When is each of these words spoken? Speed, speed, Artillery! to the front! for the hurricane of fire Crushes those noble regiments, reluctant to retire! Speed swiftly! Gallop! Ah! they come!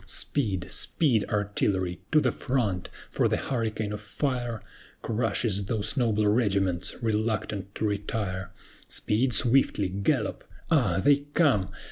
Speed, 0.07 0.71
speed, 0.71 1.25
Artillery! 1.29 1.99
to 2.11 2.19
the 2.19 2.31
front! 2.31 2.89
for 3.11 3.27
the 3.27 3.37
hurricane 3.37 3.91
of 3.93 4.01
fire 4.01 4.63
Crushes 5.03 5.65
those 5.65 5.95
noble 5.95 6.25
regiments, 6.25 6.95
reluctant 7.03 7.75
to 7.75 7.85
retire! 7.85 8.51
Speed 8.87 9.31
swiftly! 9.31 9.89
Gallop! 9.89 10.43
Ah! 10.71 10.97
they 11.03 11.17
come! 11.35 11.69